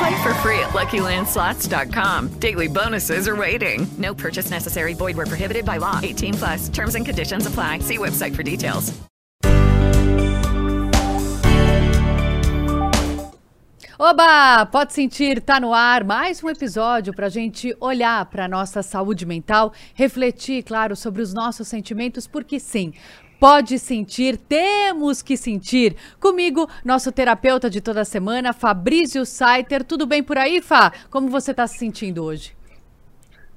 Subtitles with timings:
[0.00, 2.28] Play for free at LuckyLandSlots.com.
[2.40, 3.86] Daily bonuses are waiting.
[3.98, 4.94] No purchase necessary.
[4.94, 6.00] Void where prohibited by law.
[6.02, 6.68] 18 plus.
[6.70, 7.80] Terms and conditions apply.
[7.80, 8.94] See website for details.
[13.98, 14.64] Oba!
[14.72, 19.26] Pode sentir, tá no ar mais um episódio para a gente olhar para nossa saúde
[19.26, 22.94] mental, refletir, claro, sobre os nossos sentimentos, porque sim,
[23.40, 25.96] pode sentir, temos que sentir.
[26.20, 29.82] Comigo, nosso terapeuta de toda semana, Fabrício Saiter.
[29.82, 30.92] Tudo bem por aí, Fá?
[31.08, 32.54] Como você está se sentindo hoje?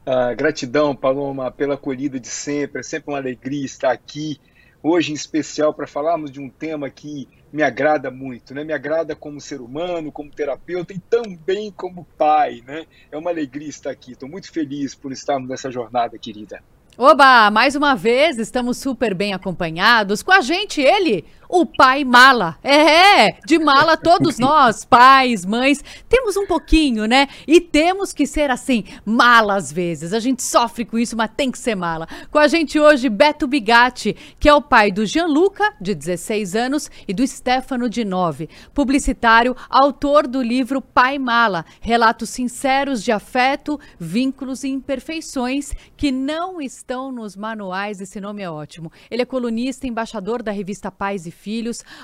[0.05, 2.79] Ah, gratidão, Paloma, pela acolhida de sempre.
[2.79, 4.39] É sempre uma alegria estar aqui.
[4.81, 8.63] Hoje, em especial, para falarmos de um tema que me agrada muito, né?
[8.63, 12.85] Me agrada como ser humano, como terapeuta e também como pai, né?
[13.11, 14.13] É uma alegria estar aqui.
[14.13, 16.63] Estou muito feliz por estarmos nessa jornada, querida.
[16.95, 20.21] Oba, mais uma vez estamos super bem acompanhados.
[20.21, 22.57] Com a gente ele, o pai mala.
[22.63, 27.27] É, de mala todos nós, pais, mães, temos um pouquinho, né?
[27.47, 30.13] E temos que ser assim, mala às vezes.
[30.13, 32.07] A gente sofre com isso, mas tem que ser mala.
[32.31, 36.89] Com a gente hoje, Beto Bigatti, que é o pai do Gianluca, de 16 anos,
[37.07, 38.49] e do Stefano, de 9.
[38.73, 46.59] Publicitário, autor do livro Pai Mala, relatos sinceros de afeto, vínculos e imperfeições que não
[46.59, 48.01] estão nos manuais.
[48.01, 48.91] Esse nome é ótimo.
[49.11, 51.42] Ele é colunista, embaixador da revista Pais e Filhos,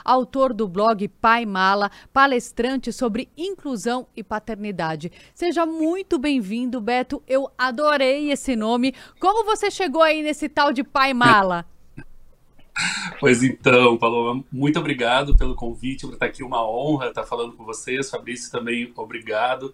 [0.04, 5.12] autor do blog Pai Mala, palestrante sobre inclusão e paternidade.
[5.34, 7.22] Seja muito bem-vindo, Beto.
[7.28, 8.94] Eu adorei esse nome.
[9.20, 11.66] Como você chegou aí nesse tal de Pai Mala?
[13.20, 17.66] Pois então, Paloma, muito obrigado pelo convite, por estar aqui, uma honra estar falando com
[17.66, 18.10] vocês.
[18.10, 19.74] Fabrício também, obrigado.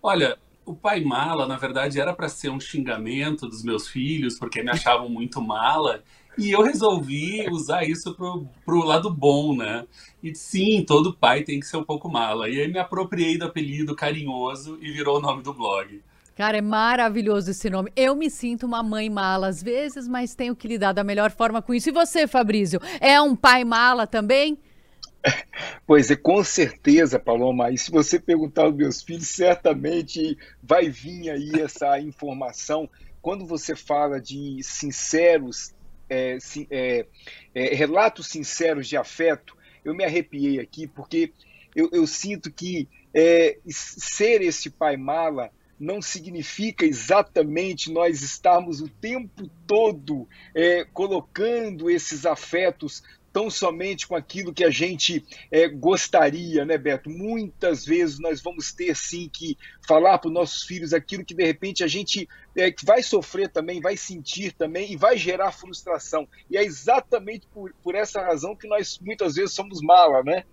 [0.00, 4.62] Olha, o pai mala, na verdade, era para ser um xingamento dos meus filhos, porque
[4.62, 6.02] me achavam muito mala.
[6.36, 9.86] E eu resolvi usar isso pro, pro lado bom, né?
[10.22, 12.48] E sim, todo pai tem que ser um pouco mala.
[12.48, 16.02] E aí me apropriei do apelido carinhoso e virou o nome do blog.
[16.36, 17.92] Cara, é maravilhoso esse nome.
[17.94, 21.62] Eu me sinto uma mãe mala às vezes, mas tenho que lidar da melhor forma
[21.62, 21.88] com isso.
[21.88, 24.58] E você, Fabrício, é um pai mala também?
[25.86, 27.70] Pois é, com certeza, Paloma.
[27.70, 32.88] E se você perguntar aos meus filhos, certamente vai vir aí essa informação.
[33.20, 35.74] Quando você fala de sinceros,
[36.08, 36.38] é,
[36.70, 37.06] é,
[37.54, 41.32] é, relatos sinceros de afeto, eu me arrepiei aqui, porque
[41.74, 48.88] eu, eu sinto que é, ser esse pai mala não significa exatamente nós estarmos o
[48.88, 53.02] tempo todo é, colocando esses afetos
[53.34, 57.10] tão somente com aquilo que a gente é, gostaria, né, Beto?
[57.10, 59.58] Muitas vezes nós vamos ter sim que
[59.88, 63.80] falar para os nossos filhos aquilo que de repente a gente é, vai sofrer também,
[63.80, 66.28] vai sentir também e vai gerar frustração.
[66.48, 70.44] E é exatamente por, por essa razão que nós muitas vezes somos mala, né?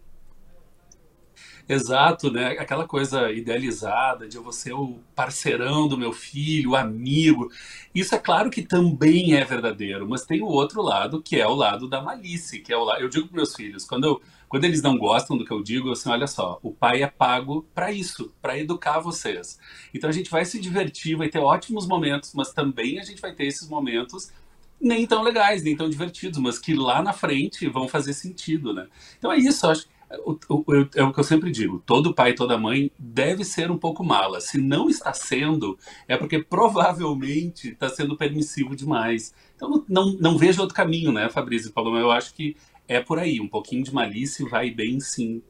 [1.68, 2.58] Exato, né?
[2.60, 7.50] Aquela coisa idealizada de eu ser o parceirão do meu filho, o amigo.
[7.94, 11.56] Isso é claro que também é verdadeiro, mas tem o outro lado, que é o
[11.56, 13.02] lado da malícia, que é o lado.
[13.02, 15.92] Eu digo para meus filhos, quando, eu, quando eles não gostam do que eu digo,
[15.92, 19.58] assim, olha só, o pai é pago para isso, para educar vocês.
[19.94, 23.34] Então a gente vai se divertir, vai ter ótimos momentos, mas também a gente vai
[23.34, 24.32] ter esses momentos
[24.80, 28.88] nem tão legais, nem tão divertidos, mas que lá na frente vão fazer sentido, né?
[29.18, 29.86] Então é isso, acho
[30.20, 30.64] o, o,
[30.96, 34.42] é o que eu sempre digo: todo pai, toda mãe deve ser um pouco mala.
[34.42, 35.78] Se não está sendo,
[36.08, 39.34] é porque provavelmente está sendo permissivo demais.
[39.56, 42.00] Então não, não, não vejo outro caminho, né, Fabrício e Paloma?
[42.00, 42.56] Eu acho que
[42.88, 43.40] é por aí.
[43.40, 45.42] Um pouquinho de malícia vai bem sim.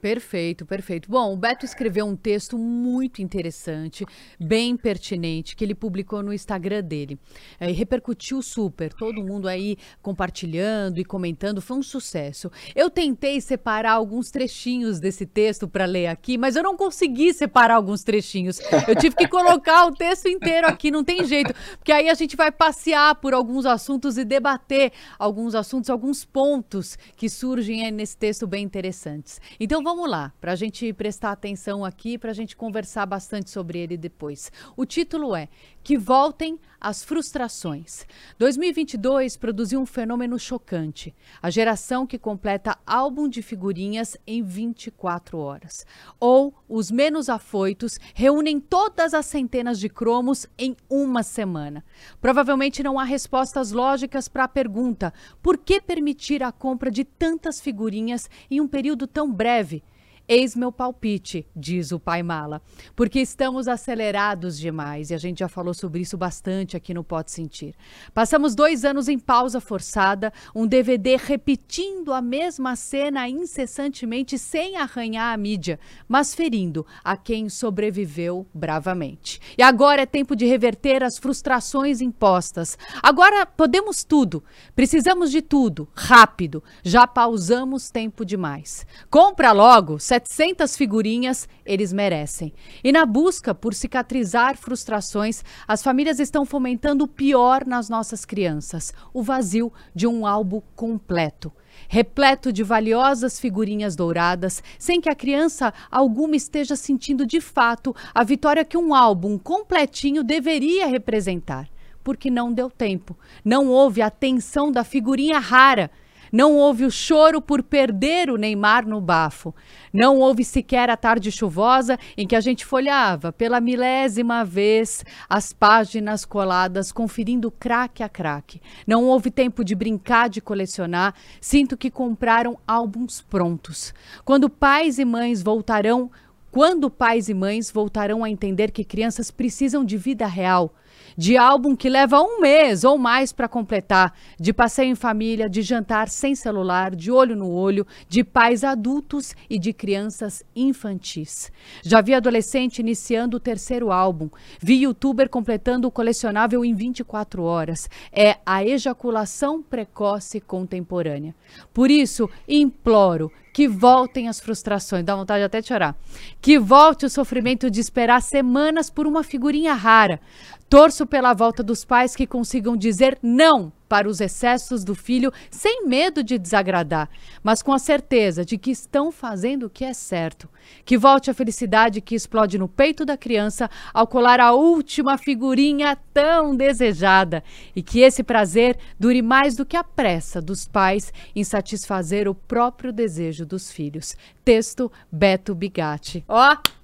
[0.00, 1.10] Perfeito, perfeito.
[1.10, 4.06] Bom, o Beto escreveu um texto muito interessante,
[4.38, 7.18] bem pertinente, que ele publicou no Instagram dele.
[7.58, 12.48] É, e repercutiu super, todo mundo aí compartilhando e comentando, foi um sucesso.
[12.76, 17.74] Eu tentei separar alguns trechinhos desse texto para ler aqui, mas eu não consegui separar
[17.74, 18.60] alguns trechinhos.
[18.86, 22.36] Eu tive que colocar o texto inteiro aqui, não tem jeito, porque aí a gente
[22.36, 28.46] vai passear por alguns assuntos e debater alguns assuntos, alguns pontos que surgem nesse texto
[28.46, 29.40] bem interessantes.
[29.58, 33.78] Então, vamos lá, para a gente prestar atenção aqui, para a gente conversar bastante sobre
[33.78, 34.52] ele depois.
[34.76, 35.48] O título é
[35.88, 38.04] Que Voltem as Frustrações.
[38.38, 45.86] 2022 produziu um fenômeno chocante: a geração que completa álbum de figurinhas em 24 horas.
[46.20, 51.82] Ou os menos afoitos reúnem todas as centenas de cromos em uma semana.
[52.20, 55.10] Provavelmente não há respostas lógicas para a pergunta:
[55.42, 59.82] por que permitir a compra de tantas figurinhas em um período tão breve?
[60.30, 62.60] Eis meu palpite, diz o pai Mala,
[62.94, 67.30] porque estamos acelerados demais e a gente já falou sobre isso bastante aqui no Pode
[67.30, 67.74] Sentir.
[68.12, 75.32] Passamos dois anos em pausa forçada, um DVD repetindo a mesma cena incessantemente sem arranhar
[75.32, 79.40] a mídia, mas ferindo a quem sobreviveu bravamente.
[79.56, 82.76] E agora é tempo de reverter as frustrações impostas.
[83.02, 84.44] Agora podemos tudo,
[84.76, 86.62] precisamos de tudo, rápido.
[86.82, 88.86] Já pausamos tempo demais.
[89.08, 92.52] Compra logo, 700 figurinhas eles merecem.
[92.82, 98.92] E na busca por cicatrizar frustrações, as famílias estão fomentando o pior nas nossas crianças:
[99.12, 101.52] o vazio de um álbum completo.
[101.88, 108.24] Repleto de valiosas figurinhas douradas, sem que a criança alguma esteja sentindo de fato a
[108.24, 111.68] vitória que um álbum completinho deveria representar.
[112.02, 115.90] Porque não deu tempo, não houve a tensão da figurinha rara
[116.32, 119.54] não houve o choro por perder o Neymar no bafo.
[119.92, 125.52] Não houve sequer a tarde chuvosa em que a gente folhava pela milésima vez as
[125.52, 128.60] páginas coladas, conferindo craque a craque.
[128.86, 131.14] Não houve tempo de brincar, de colecionar.
[131.40, 133.94] Sinto que compraram álbuns prontos.
[134.24, 136.10] Quando pais e mães voltarão,
[136.50, 140.74] quando pais e mães voltarão a entender que crianças precisam de vida real
[141.18, 145.62] de álbum que leva um mês ou mais para completar, de passeio em família, de
[145.62, 151.50] jantar sem celular, de olho no olho, de pais adultos e de crianças infantis.
[151.82, 154.30] Já vi adolescente iniciando o terceiro álbum,
[154.60, 157.90] vi youtuber completando o colecionável em 24 horas.
[158.12, 161.34] É a ejaculação precoce contemporânea.
[161.74, 165.96] Por isso, imploro que voltem as frustrações, dá vontade até de chorar.
[166.40, 170.20] Que volte o sofrimento de esperar semanas por uma figurinha rara.
[170.68, 175.86] Torço pela volta dos pais que consigam dizer não para os excessos do filho sem
[175.86, 177.08] medo de desagradar,
[177.42, 180.48] mas com a certeza de que estão fazendo o que é certo.
[180.84, 185.96] Que volte a felicidade que explode no peito da criança ao colar a última figurinha
[186.12, 187.42] tão desejada
[187.74, 192.34] e que esse prazer dure mais do que a pressa dos pais em satisfazer o
[192.34, 194.14] próprio desejo dos filhos.
[194.44, 196.24] Texto Beto Bigatti.
[196.28, 196.54] Ó!
[196.54, 196.77] Oh!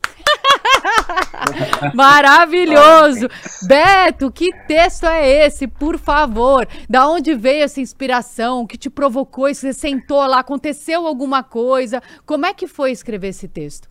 [1.94, 3.28] Maravilhoso!
[3.66, 6.66] Beto, que texto é esse, por favor?
[6.88, 8.62] Da onde veio essa inspiração?
[8.62, 9.52] O que te provocou?
[9.52, 12.02] Você sentou lá, aconteceu alguma coisa?
[12.24, 13.88] Como é que foi escrever esse texto?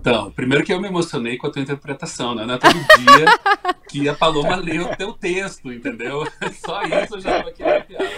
[0.00, 2.46] Então, primeiro que eu me emocionei com a tua interpretação, né?
[2.46, 3.26] Não é todo dia
[3.86, 6.26] que a Paloma lê o teu texto, entendeu?
[6.64, 8.10] Só isso eu já estava aqui arrepiado.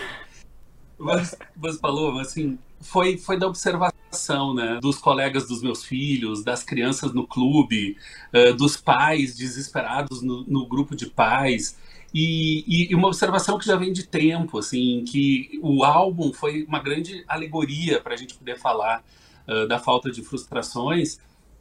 [1.02, 1.78] Mas, mas
[2.20, 4.78] assim, foi, foi da observação, né?
[4.80, 7.96] Dos colegas dos meus filhos, das crianças no clube,
[8.32, 11.76] uh, dos pais desesperados no, no grupo de pais.
[12.14, 16.78] E, e, uma observação que já vem de tempo, assim, que o álbum foi uma
[16.78, 19.02] grande alegoria para a gente poder falar
[19.48, 21.18] uh, da falta de frustrações,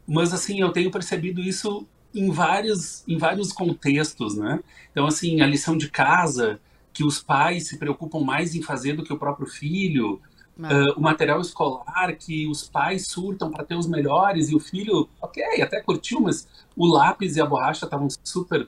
[0.07, 4.60] mas assim eu tenho percebido isso em vários em vários contextos, né?
[4.91, 6.60] Então assim a lição de casa
[6.93, 10.21] que os pais se preocupam mais em fazer do que o próprio filho,
[10.60, 15.10] Uh, o material escolar que os pais surtam para ter os melhores e o filho,
[15.19, 18.67] ok, até curtiu, mas o lápis e a borracha estavam super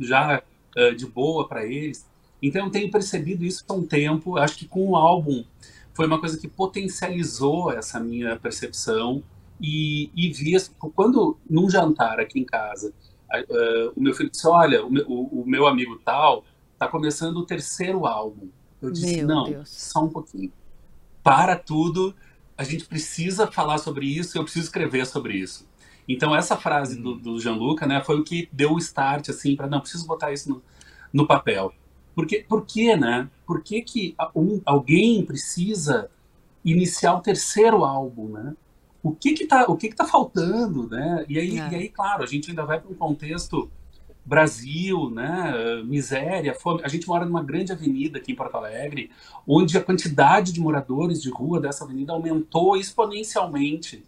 [0.00, 0.42] já
[0.76, 2.04] uh, de boa para eles.
[2.42, 4.36] Então eu tenho percebido isso há um tempo.
[4.36, 5.44] Acho que com o álbum
[5.92, 9.22] foi uma coisa que potencializou essa minha percepção
[9.60, 10.56] e, e vi
[10.94, 12.92] quando num jantar aqui em casa
[13.32, 17.38] uh, o meu filho disse, olha, o meu, o, o meu amigo tal está começando
[17.38, 18.48] o terceiro álbum.
[18.82, 19.70] Eu disse, meu não, Deus.
[19.70, 20.52] só um pouquinho
[21.22, 22.14] para tudo,
[22.56, 25.66] a gente precisa falar sobre isso, eu preciso escrever sobre isso.
[26.06, 29.66] Então essa frase do, do Gianluca, né, foi o que deu o start assim para
[29.66, 30.62] não preciso botar isso no,
[31.12, 31.72] no papel.
[32.14, 33.28] Porque, por quê, né?
[33.44, 36.08] Por que, que um, alguém precisa
[36.64, 38.54] iniciar o terceiro álbum, né?
[39.02, 41.24] O que que tá, o que que tá faltando, né?
[41.28, 41.68] E aí, É.
[41.72, 43.68] e aí claro, a gente ainda vai para um contexto
[44.24, 45.82] Brasil, né?
[45.84, 46.80] Miséria, fome.
[46.82, 49.10] A gente mora numa grande avenida aqui em Porto Alegre,
[49.46, 54.04] onde a quantidade de moradores de rua dessa avenida aumentou exponencialmente.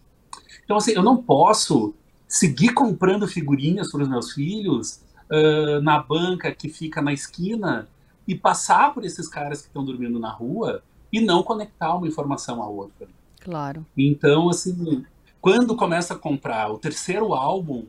[0.64, 1.94] Então, assim, eu não posso
[2.26, 7.88] seguir comprando figurinhas para os meus filhos ah, na banca que fica na esquina
[8.26, 10.82] e passar por esses caras que estão dormindo na rua
[11.12, 13.08] e não conectar uma informação à outra.
[13.40, 13.86] Claro.
[13.96, 15.04] Então, assim,
[15.40, 17.86] quando começa a comprar o terceiro álbum,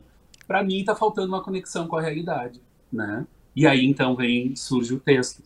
[0.48, 3.26] para mim tá faltando uma conexão com a realidade, né?
[3.54, 5.42] E aí então vem surge o texto.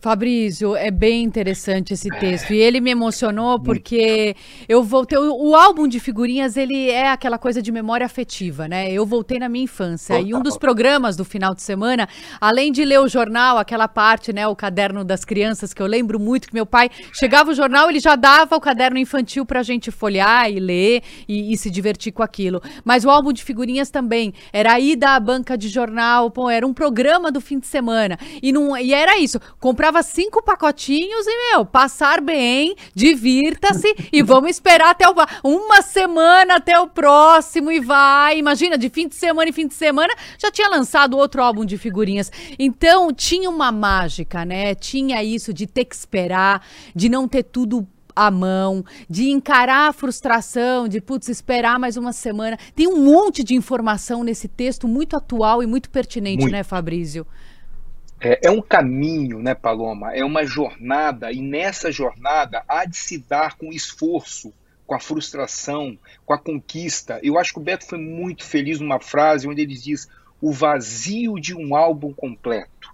[0.00, 2.54] Fabrício, é bem interessante esse texto.
[2.54, 4.34] E ele me emocionou porque
[4.66, 5.18] eu voltei.
[5.18, 8.90] O, o álbum de figurinhas, ele é aquela coisa de memória afetiva, né?
[8.90, 10.18] Eu voltei na minha infância.
[10.18, 12.08] E um dos programas do final de semana,
[12.40, 14.48] além de ler o jornal, aquela parte, né?
[14.48, 18.00] O caderno das crianças, que eu lembro muito que meu pai chegava o jornal, ele
[18.00, 22.22] já dava o caderno infantil pra gente folhear e ler e, e se divertir com
[22.22, 22.62] aquilo.
[22.84, 24.32] Mas o álbum de figurinhas também.
[24.50, 28.18] Era a ida à banca de jornal, pô, era um programa do fim de semana.
[28.42, 29.38] E, não, e era isso.
[29.90, 36.58] Comprava cinco pacotinhos e, meu, passar bem, divirta-se e vamos esperar até o, uma semana
[36.58, 38.38] até o próximo e vai.
[38.38, 41.76] Imagina, de fim de semana em fim de semana já tinha lançado outro álbum de
[41.76, 42.30] figurinhas.
[42.56, 44.76] Então tinha uma mágica, né?
[44.76, 49.92] Tinha isso de ter que esperar, de não ter tudo à mão, de encarar a
[49.92, 52.56] frustração, de putz, esperar mais uma semana.
[52.76, 56.52] Tem um monte de informação nesse texto muito atual e muito pertinente, Muito.
[56.52, 57.26] né, Fabrício?
[58.20, 60.14] É, é um caminho, né, Paloma?
[60.14, 64.52] É uma jornada, e nessa jornada há de se dar com esforço,
[64.86, 67.18] com a frustração, com a conquista.
[67.22, 70.06] Eu acho que o Beto foi muito feliz numa frase onde ele diz:
[70.40, 72.90] o vazio de um álbum completo.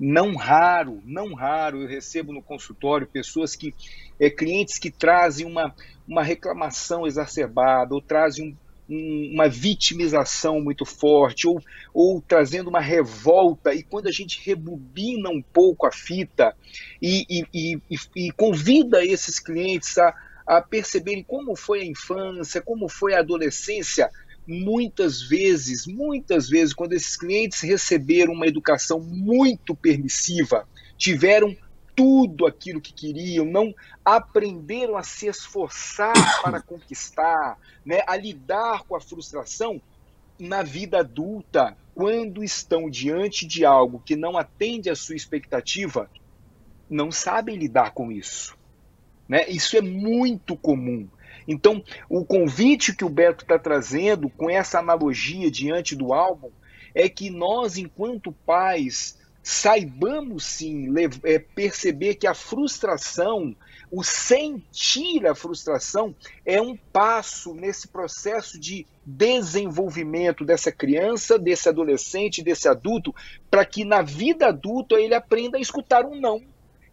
[0.00, 3.72] Não raro, não raro, eu recebo no consultório pessoas que,
[4.18, 5.72] é, clientes que trazem uma,
[6.06, 11.60] uma reclamação exacerbada, ou trazem um um- uma vitimização muito forte, ou,
[11.92, 16.54] ou trazendo uma revolta, e quando a gente rebobina um pouco a fita
[17.00, 20.14] e, e, e, e- e convida esses clientes a,
[20.46, 24.10] a perceberem como foi a infância, como foi a adolescência,
[24.46, 30.66] muitas vezes, muitas vezes, quando esses clientes receberam uma educação muito permissiva,
[30.98, 31.54] tiveram
[31.94, 33.74] tudo aquilo que queriam, não
[34.04, 39.80] aprenderam a se esforçar para conquistar, né, a lidar com a frustração
[40.38, 46.10] na vida adulta, quando estão diante de algo que não atende à sua expectativa,
[46.90, 48.56] não sabem lidar com isso.
[49.28, 49.48] Né?
[49.48, 51.08] Isso é muito comum.
[51.46, 56.50] Então, o convite que o Beto está trazendo com essa analogia diante do álbum
[56.94, 60.88] é que nós, enquanto pais, saibamos sim
[61.22, 63.54] é, perceber que a frustração,
[63.90, 72.42] o sentir a frustração, é um passo nesse processo de desenvolvimento dessa criança, desse adolescente,
[72.42, 73.14] desse adulto,
[73.50, 76.42] para que na vida adulta ele aprenda a escutar um não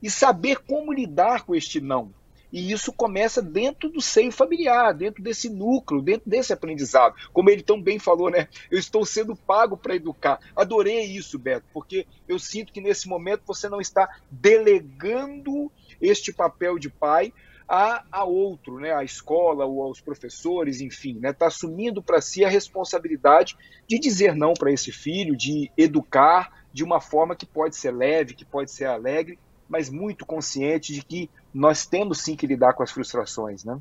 [0.03, 2.13] e saber como lidar com este não.
[2.51, 7.15] E isso começa dentro do seio familiar, dentro desse núcleo, dentro desse aprendizado.
[7.31, 8.47] Como ele tão bem falou, né?
[8.69, 10.39] Eu estou sendo pago para educar.
[10.55, 16.77] Adorei isso, Beto, porque eu sinto que nesse momento você não está delegando este papel
[16.77, 17.33] de pai
[17.67, 18.93] a, a outro, né?
[18.93, 21.29] A escola ou aos professores, enfim, né?
[21.29, 23.55] Está assumindo para si a responsabilidade
[23.87, 28.33] de dizer não para esse filho, de educar de uma forma que pode ser leve,
[28.33, 29.39] que pode ser alegre,
[29.69, 33.79] mas muito consciente de que nós temos sim que lidar com as frustrações, né?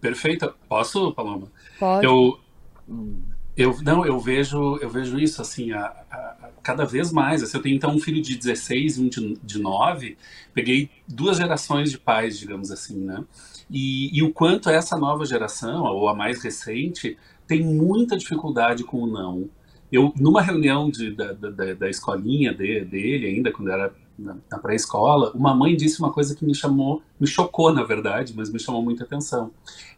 [0.00, 0.54] Perfeito.
[0.68, 1.50] Posso, Paloma?
[1.78, 2.06] Pode.
[2.06, 2.38] Eu,
[3.56, 7.42] eu não, eu vejo, eu vejo isso assim, a, a- a- cada vez mais.
[7.42, 10.16] Assim, eu tenho então um filho de 16 e um de, de 9.
[10.52, 13.24] Peguei duas gerações de pais, digamos assim, né?
[13.70, 17.16] E, e o quanto essa nova geração, ou a mais recente,
[17.46, 19.48] tem muita dificuldade com o não.
[19.90, 24.58] Eu, numa reunião de, da, da, da- escolinha de- dele, ainda quando era na, na
[24.58, 28.58] pré-escola, uma mãe disse uma coisa que me chamou, me chocou, na verdade, mas me
[28.58, 29.50] chamou muita atenção.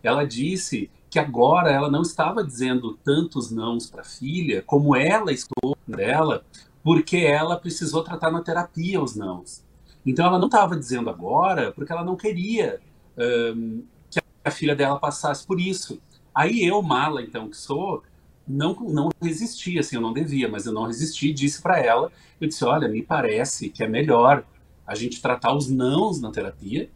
[0.03, 5.77] Ela disse que agora ela não estava dizendo tantos nãos para filha como ela estou
[5.87, 6.45] dela,
[6.83, 9.65] porque ela precisou tratar na terapia os nãos.
[10.05, 12.81] Então ela não estava dizendo agora porque ela não queria
[13.17, 13.81] ahn,
[14.11, 16.01] que a filha dela passasse por isso.
[16.35, 18.03] Aí eu, mala então que sou,
[18.49, 22.49] não, não resisti, assim, eu não devia, mas eu não resisti, disse para ela, eu
[22.49, 24.45] disse, olha, me parece que é melhor
[24.87, 26.91] a gente tratar os nãos na terapia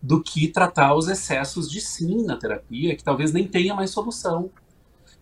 [0.00, 4.50] do que tratar os excessos de sim na terapia, que talvez nem tenha mais solução.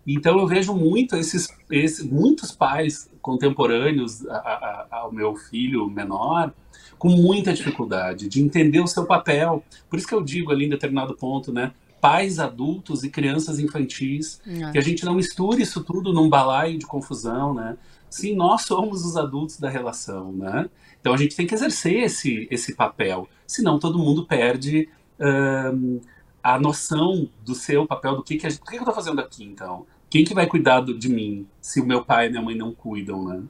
[0.06, 6.52] Então eu vejo muito esses, esses muitos pais contemporâneos a, a, ao meu filho menor
[6.98, 9.64] com muita dificuldade de entender o seu papel.
[9.88, 11.72] Por isso que eu digo ali em determinado ponto, né?
[12.02, 14.40] Pais adultos e crianças infantis,
[14.72, 17.78] que a gente não misture isso tudo num balaio de confusão, né?
[18.10, 20.68] Sim, nós somos os adultos da relação, né?
[21.00, 24.88] Então a gente tem que exercer esse, esse papel, senão todo mundo perde
[25.20, 26.00] um,
[26.42, 29.20] a noção do seu papel, do que, que, a, o que, que eu estou fazendo
[29.20, 29.86] aqui, então?
[30.10, 33.24] Quem que vai cuidar de mim se o meu pai e minha mãe não cuidam,
[33.24, 33.42] né?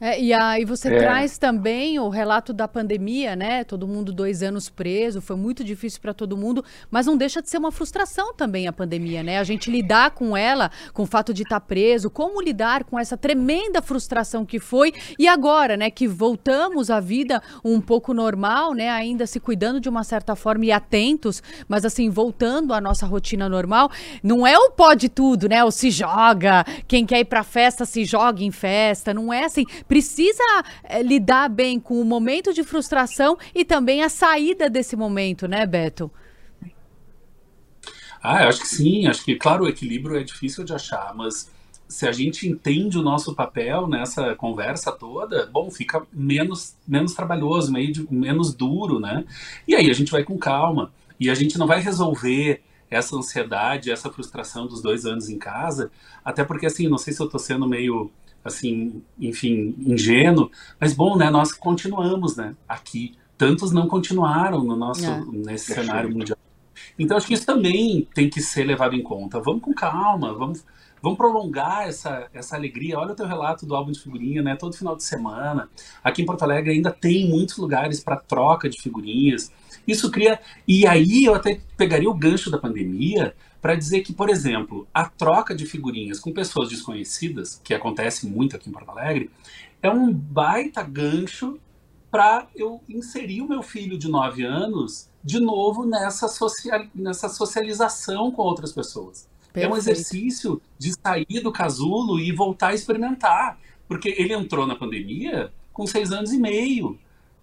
[0.00, 0.98] É, e aí você é.
[0.98, 3.64] traz também o relato da pandemia, né?
[3.64, 7.48] Todo mundo dois anos preso, foi muito difícil para todo mundo, mas não deixa de
[7.48, 9.38] ser uma frustração também a pandemia, né?
[9.38, 12.98] A gente lidar com ela, com o fato de estar tá preso, como lidar com
[12.98, 15.90] essa tremenda frustração que foi e agora, né?
[15.90, 18.90] Que voltamos à vida um pouco normal, né?
[18.90, 23.48] Ainda se cuidando de uma certa forma e atentos, mas assim voltando à nossa rotina
[23.48, 23.90] normal.
[24.22, 25.62] Não é o pode tudo, né?
[25.64, 29.64] O se joga, quem quer ir para festa se joga em festa, não é assim
[29.86, 30.42] precisa
[30.82, 35.66] é, lidar bem com o momento de frustração e também a saída desse momento, né,
[35.66, 36.10] Beto?
[38.22, 39.06] Ah, eu acho que sim.
[39.06, 41.52] Acho que, claro, o equilíbrio é difícil de achar, mas
[41.86, 47.70] se a gente entende o nosso papel nessa conversa toda, bom, fica menos, menos trabalhoso,
[47.70, 49.24] meio menos duro, né?
[49.68, 50.92] E aí a gente vai com calma.
[51.20, 55.90] E a gente não vai resolver essa ansiedade, essa frustração dos dois anos em casa,
[56.24, 58.10] até porque, assim, não sei se eu tô sendo meio
[58.44, 63.14] assim, enfim, ingênuo, mas bom, né, nós continuamos, né, aqui.
[63.36, 65.24] Tantos não continuaram no nosso, é.
[65.32, 66.38] nesse cenário mundial.
[66.98, 69.40] Então, acho que isso também tem que ser levado em conta.
[69.40, 70.64] Vamos com calma, vamos,
[71.02, 72.98] vamos prolongar essa, essa alegria.
[72.98, 74.54] Olha o teu relato do álbum de figurinha, né?
[74.54, 75.68] Todo final de semana.
[76.02, 79.50] Aqui em Porto Alegre ainda tem muitos lugares para troca de figurinhas.
[79.86, 80.38] Isso cria.
[80.66, 83.34] E aí eu até pegaria o gancho da pandemia
[83.64, 88.54] para dizer que, por exemplo, a troca de figurinhas com pessoas desconhecidas, que acontece muito
[88.54, 89.30] aqui em Porto Alegre,
[89.80, 91.58] é um baita gancho
[92.10, 98.30] para eu inserir o meu filho de 9 anos de novo nessa, social, nessa socialização
[98.30, 99.26] com outras pessoas.
[99.50, 99.66] Perfeito.
[99.66, 103.58] É um exercício de sair do casulo e voltar a experimentar.
[103.88, 106.98] Porque ele entrou na pandemia com seis anos e meio.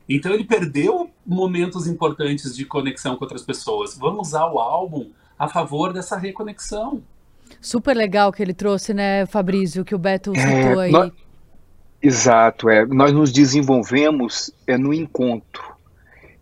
[0.08, 3.98] Então ele perdeu momentos importantes de conexão com outras pessoas.
[3.98, 5.10] Vamos usar o álbum
[5.41, 7.01] a favor dessa reconexão.
[7.60, 10.91] Super legal que ele trouxe, né, Fabrício, que o Beto é, citou aí.
[10.91, 11.12] Nós,
[12.00, 12.86] exato, é.
[12.86, 15.63] Nós nos desenvolvemos é, no encontro.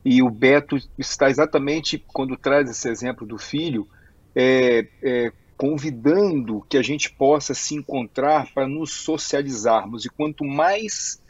[0.04, 3.88] E o Beto está exatamente, quando traz esse exemplo do filho,
[4.36, 10.04] é, é, convidando que a gente possa se encontrar para nos socializarmos.
[10.04, 11.22] E quanto mais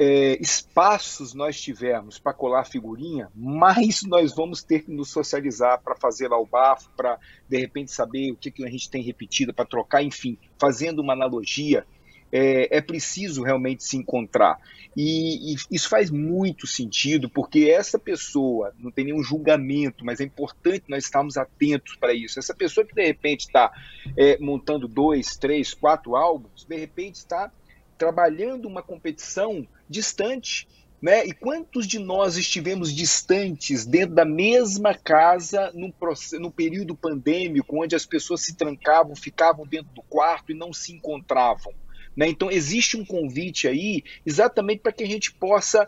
[0.00, 5.96] é, espaços nós tivermos para colar figurinha, mais nós vamos ter que nos socializar para
[5.96, 9.52] fazer lá o bafo, para de repente saber o que, que a gente tem repetido,
[9.52, 11.84] para trocar, enfim, fazendo uma analogia.
[12.30, 14.60] É, é, preciso realmente se encontrar.
[14.94, 20.24] E, e, isso faz muito sentido, porque essa pessoa, não tem nenhum julgamento, mas é
[20.24, 22.38] importante nós estarmos atentos para isso.
[22.38, 23.72] Essa pessoa que de repente está
[24.16, 27.50] é, montando dois, três, quatro álbuns, de repente está
[27.96, 30.68] trabalhando uma competição distante.
[31.00, 31.24] Né?
[31.26, 35.94] E quantos de nós estivemos distantes dentro da mesma casa no,
[36.40, 40.92] no período pandêmico, onde as pessoas se trancavam, ficavam dentro do quarto e não se
[40.92, 41.72] encontravam?
[42.16, 42.28] Né?
[42.28, 45.86] Então, existe um convite aí exatamente para que a gente possa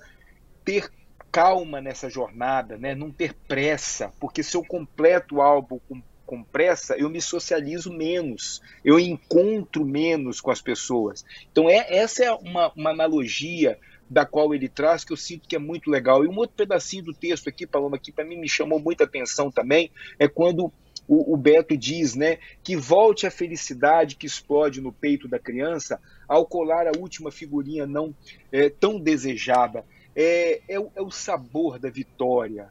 [0.64, 0.88] ter
[1.32, 2.94] calma nessa jornada, né?
[2.94, 7.92] não ter pressa, porque se eu completo o álbum com com pressa, eu me socializo
[7.92, 11.24] menos, eu encontro menos com as pessoas.
[11.50, 13.76] Então, é, essa é uma, uma analogia
[14.10, 16.24] da qual ele traz que eu sinto que é muito legal.
[16.24, 19.52] E um outro pedacinho do texto aqui, Paloma, que para mim me chamou muita atenção
[19.52, 20.72] também, é quando
[21.06, 26.00] o, o, Beto diz, né, que volte a felicidade que explode no peito da criança
[26.28, 28.14] ao colar a última figurinha não
[28.50, 29.84] é, tão desejada.
[30.14, 32.68] É, é, é, o sabor da vitória.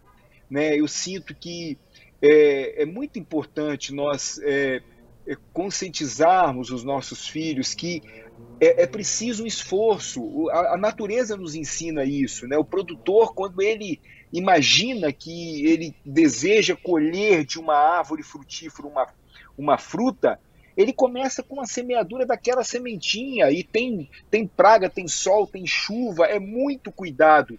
[0.50, 0.78] Né?
[0.78, 1.78] Eu sinto que
[2.22, 4.82] é, é muito importante nós é,
[5.26, 8.02] é, conscientizarmos os nossos filhos que
[8.60, 10.50] é, é preciso um esforço.
[10.50, 12.48] A, a, natureza nos ensina isso.
[12.48, 12.58] Né?
[12.58, 14.00] O produtor, quando ele
[14.32, 19.08] imagina que ele deseja colher de uma árvore frutífera uma,
[19.58, 20.40] uma fruta,
[20.76, 26.26] ele começa com a semeadura daquela sementinha e tem, tem praga, tem sol, tem chuva,
[26.26, 27.58] é muito cuidado.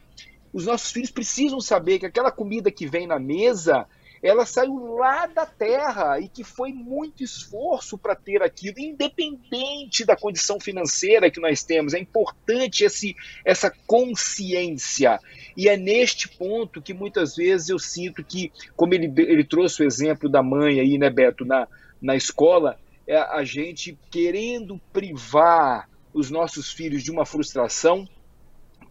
[0.53, 3.87] Os nossos filhos precisam saber que aquela comida que vem na mesa
[4.22, 10.14] ela saiu lá da terra e que foi muito esforço para ter aquilo, independente da
[10.14, 11.94] condição financeira que nós temos.
[11.94, 15.18] É importante esse, essa consciência.
[15.56, 19.87] E é neste ponto que muitas vezes eu sinto que, como ele, ele trouxe o
[19.87, 21.66] exemplo da mãe aí, né, Beto, na,
[22.00, 28.06] na escola, é a gente querendo privar os nossos filhos de uma frustração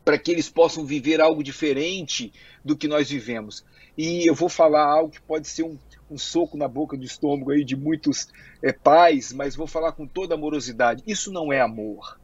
[0.04, 2.34] para que eles possam viver algo diferente
[2.66, 3.64] do que nós vivemos.
[4.00, 5.78] E eu vou falar algo que pode ser um,
[6.10, 8.30] um soco na boca do estômago aí de muitos
[8.64, 11.04] é, pais, mas vou falar com toda amorosidade.
[11.06, 12.18] Isso não é amor.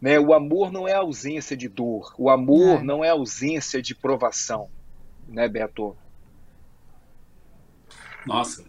[0.00, 0.18] Né?
[0.18, 2.14] O amor não é ausência de dor.
[2.16, 2.82] O amor é.
[2.82, 4.70] não é ausência de provação.
[5.28, 5.94] Né, Beto?
[8.24, 8.64] Nossa,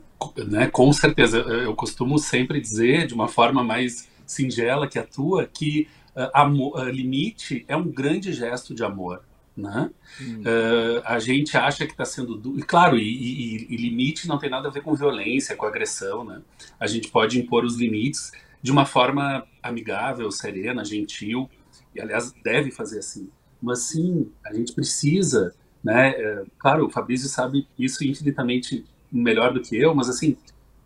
[0.45, 1.37] né, com certeza.
[1.37, 6.77] Eu costumo sempre dizer, de uma forma mais singela que a tua, que uh, amor,
[6.77, 9.23] uh, limite é um grande gesto de amor.
[9.59, 9.91] Né?
[10.21, 10.41] Hum.
[10.41, 12.35] Uh, a gente acha que está sendo.
[12.35, 12.57] Du...
[12.57, 16.23] E claro, e, e, e, limite não tem nada a ver com violência, com agressão.
[16.23, 16.41] Né?
[16.79, 21.49] A gente pode impor os limites de uma forma amigável, serena, gentil,
[21.93, 23.29] e aliás deve fazer assim.
[23.61, 26.11] Mas sim, a gente precisa, né?
[26.11, 30.37] É, claro, o Fabrício sabe isso infinitamente melhor do que eu, mas assim,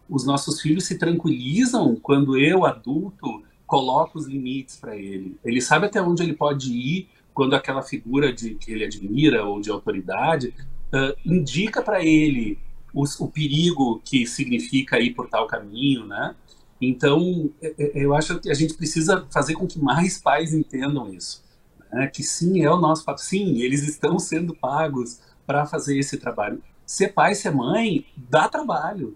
[0.09, 5.37] os nossos filhos se tranquilizam quando eu, adulto, coloco os limites para ele.
[5.43, 9.59] Ele sabe até onde ele pode ir quando aquela figura de que ele admira ou
[9.59, 10.53] de autoridade
[10.93, 12.59] uh, indica para ele
[12.93, 16.35] o, o, perigo que significa ir por tal caminho, né?
[16.79, 21.11] Então, é, é, eu acho que a gente precisa fazer com que mais pais entendam
[21.13, 21.43] isso,
[21.91, 22.07] né?
[22.07, 26.61] que sim é o nosso papel, sim, eles estão sendo pagos para fazer esse trabalho.
[26.85, 29.15] Ser pai, ser mãe, dá trabalho.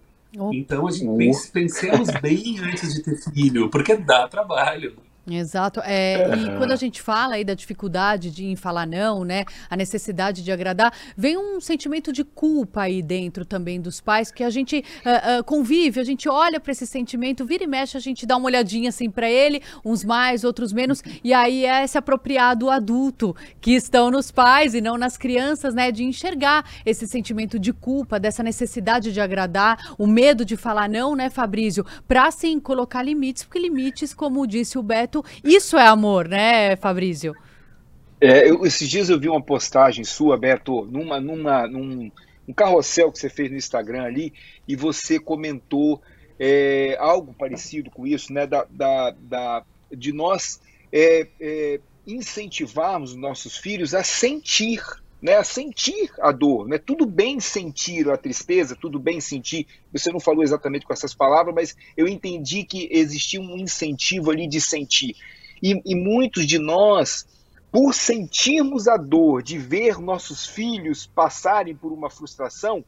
[0.53, 4.95] Então a gente pensemos bem antes de ter filho, porque dá trabalho.
[5.29, 5.81] Exato.
[5.83, 10.41] É, e quando a gente fala aí da dificuldade de falar não, né, a necessidade
[10.41, 14.77] de agradar, vem um sentimento de culpa aí dentro também dos pais, que a gente
[14.77, 18.37] uh, uh, convive, a gente olha para esse sentimento, vira e mexe, a gente dá
[18.37, 23.35] uma olhadinha assim para ele, uns mais, outros menos, e aí é esse apropriado adulto
[23.59, 28.17] que estão nos pais e não nas crianças, né, de enxergar esse sentimento de culpa,
[28.17, 33.43] dessa necessidade de agradar, o medo de falar não, né, Fabrício, para sim colocar limites,
[33.43, 37.35] porque limites, como disse o Beto, isso é amor, né, Fabrício?
[38.19, 42.11] É, eu, esses dias eu vi uma postagem sua, Beto, numa, numa, num
[42.47, 44.33] um carrossel que você fez no Instagram ali,
[44.67, 46.01] e você comentou
[46.39, 48.47] é, algo parecido com isso, né?
[48.47, 54.81] Da, da, da de nós é, é, incentivarmos os nossos filhos a sentir
[55.21, 56.67] né, a sentir a dor.
[56.67, 56.77] Né?
[56.77, 59.67] Tudo bem sentir a tristeza, tudo bem sentir.
[59.91, 64.47] Você não falou exatamente com essas palavras, mas eu entendi que existia um incentivo ali
[64.47, 65.15] de sentir.
[65.61, 67.25] E, e muitos de nós,
[67.71, 72.85] por sentirmos a dor de ver nossos filhos passarem por uma frustração,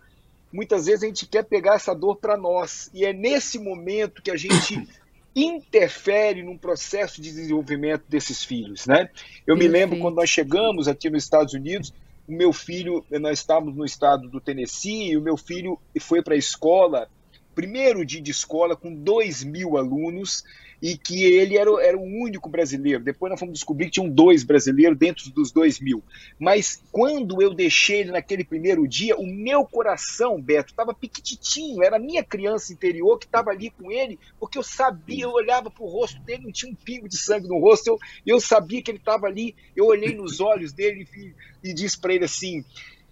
[0.53, 2.91] muitas vezes a gente quer pegar essa dor para nós.
[2.93, 4.87] E é nesse momento que a gente
[5.35, 9.09] interfere num processo de desenvolvimento desses filhos, né?
[9.47, 11.93] Eu me lembro quando nós chegamos aqui nos Estados Unidos,
[12.29, 16.35] o meu filho, nós estávamos no estado do Tennessee, e o meu filho foi para
[16.35, 17.09] a escola,
[17.59, 20.45] primeiro dia de escola, com dois mil alunos,
[20.81, 23.03] e que ele era, era o único brasileiro.
[23.03, 26.01] Depois nós fomos descobrir que tinham dois brasileiros dentro dos dois mil.
[26.39, 31.83] Mas quando eu deixei ele naquele primeiro dia, o meu coração, Beto, estava piquititinho.
[31.83, 35.69] Era a minha criança interior que estava ali com ele, porque eu sabia, eu olhava
[35.69, 38.81] para o rosto dele, não tinha um pingo de sangue no rosto, eu, eu sabia
[38.81, 39.53] que ele estava ali.
[39.75, 41.33] Eu olhei nos olhos dele e,
[41.71, 42.63] e disse para ele assim: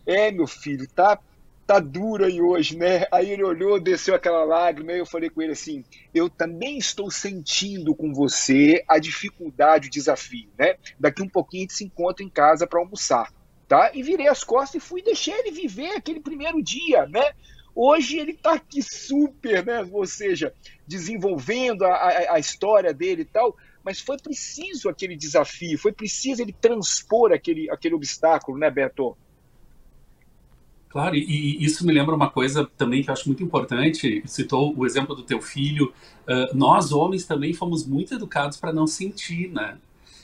[0.06, 1.20] É, meu filho, tá
[1.68, 3.06] tá duro aí hoje, né?
[3.12, 7.12] Aí ele olhou, desceu aquela lágrima, e eu falei com ele assim: eu também estou
[7.12, 10.76] sentindo com você a dificuldade, o desafio, né?
[10.98, 13.34] Daqui um pouquinho a gente se encontra em casa para almoçar,
[13.68, 13.92] tá?
[13.94, 17.34] E virei as costas e fui deixar ele viver aquele primeiro dia, né?
[17.76, 19.88] Hoje ele está aqui super, né?
[19.92, 20.54] Ou seja,
[20.88, 26.42] desenvolvendo a, a, a história dele e tal, mas foi preciso aquele desafio, foi preciso
[26.42, 29.18] ele transpor aquele, aquele obstáculo, né, Beto?
[30.90, 34.24] Claro, e, isso me lembra uma coisa também que eu acho muito importante.
[34.26, 35.94] Citou o exemplo do teu filho.
[36.24, 39.78] Uh, nós, homens, também fomos muito educados para não sentir, né?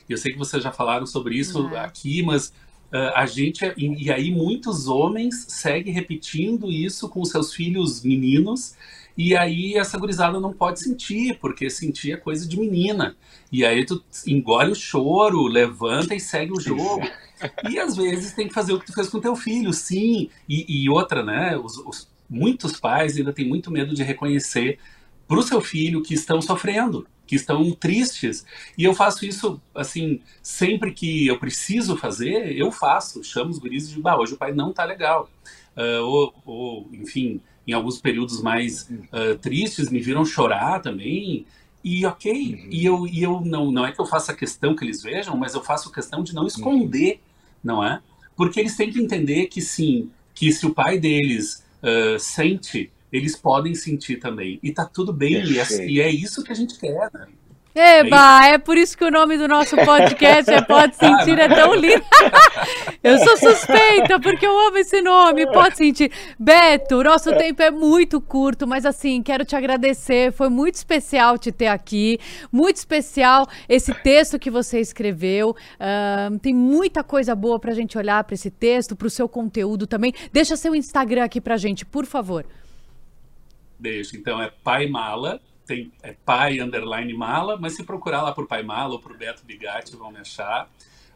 [0.10, 1.78] Eu sei que vocês já falaram sobre isso uhum.
[1.78, 2.48] aqui, mas
[2.92, 3.66] uh, a gente.
[3.78, 8.76] E, e aí, muitos homens seguem repetindo isso com seus filhos meninos.
[9.16, 13.16] E aí essa gurizada não pode sentir, porque sentir é coisa de menina.
[13.52, 17.08] E aí tu engole o choro, levanta e segue o jogo.
[17.70, 20.30] E às vezes tem que fazer o que tu fez com teu filho, sim.
[20.48, 21.58] E, e outra, né?
[21.58, 24.80] Os, os, muitos pais ainda têm muito medo de reconhecer
[25.28, 28.46] para o seu filho que estão sofrendo, que estão tristes.
[28.78, 33.24] E eu faço isso, assim, sempre que eu preciso fazer, eu faço.
[33.24, 35.30] Chamo os guris de, bah, hoje o pai não tá legal.
[35.78, 41.46] Uh, ou, ou, enfim, em alguns períodos mais uh, tristes, me viram chorar também.
[41.84, 42.68] E ok, uhum.
[42.72, 45.54] e eu, e eu não, não é que eu faça questão que eles vejam, mas
[45.54, 47.33] eu faço questão de não esconder uhum
[47.64, 48.02] não é?
[48.36, 53.36] Porque eles têm que entender que sim, que se o pai deles uh, sente eles
[53.36, 54.60] podem sentir também.
[54.64, 57.28] E tá tudo bem, e é, e é isso que a gente quer, né?
[57.76, 61.74] Eba, é por isso que o nome do nosso podcast é Pode Sentir, é tão
[61.74, 62.04] lindo.
[63.02, 66.12] eu sou suspeita, porque eu amo esse nome, Pode Sentir.
[66.38, 71.52] Beto, nosso tempo é muito curto, mas assim, quero te agradecer, foi muito especial te
[71.52, 72.20] ter aqui,
[72.52, 78.24] muito especial esse texto que você escreveu, uh, tem muita coisa boa pra gente olhar
[78.24, 80.14] para esse texto, pro seu conteúdo também.
[80.32, 82.46] Deixa seu Instagram aqui pra gente, por favor.
[83.80, 88.48] Deixa, então é Pai Mala, tem é pai underline mala, mas se procurar lá por
[88.48, 90.70] pai mala ou por Beto Bigatti vão me achar.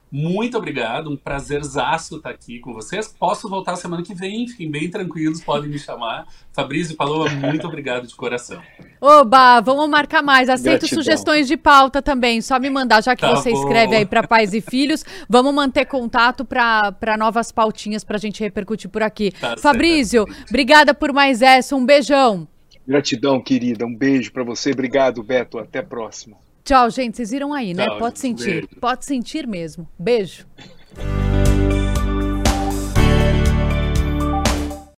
[0.10, 3.14] Muito obrigado, um prazerzaço estar aqui com vocês.
[3.20, 6.26] Posso voltar semana que vem, fiquem bem tranquilos, podem me chamar.
[6.54, 8.62] Fabrício e Paloma, muito obrigado de coração.
[9.02, 10.48] Oba, vamos marcar mais.
[10.48, 11.04] Aceito Gratidão.
[11.04, 13.62] sugestões de pauta também, só me mandar, já que tá você bom.
[13.62, 18.42] escreve aí para pais e filhos, vamos manter contato para novas pautinhas para a gente
[18.42, 19.32] repercutir por aqui.
[19.32, 20.50] Tá Fabrício, certo.
[20.50, 22.48] obrigada por mais essa, um beijão.
[22.88, 23.86] Gratidão, querida.
[23.86, 24.72] Um beijo para você.
[24.72, 25.60] Obrigado, Beto.
[25.60, 26.38] Até a próxima.
[26.64, 27.18] Tchau, gente.
[27.18, 27.86] Vocês viram aí, né?
[27.86, 28.42] Tchau, Pode gente.
[28.42, 28.62] sentir.
[28.62, 28.80] Beijo.
[28.80, 29.88] Pode sentir mesmo.
[30.00, 30.46] Beijo.